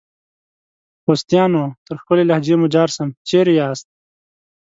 خوستیانو! 1.03 1.63
تر 1.85 1.95
ښکلي 2.01 2.23
لهجې 2.29 2.55
مو 2.59 2.67
جار 2.73 2.89
سم، 2.95 3.09
چیري 3.27 3.53
یاست؟ 3.61 3.87